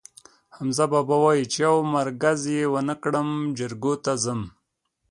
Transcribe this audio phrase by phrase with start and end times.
[0.55, 4.41] حمزه بابا وایي: چې یو مرگز یې ونه کړم، جرګو ته ځم.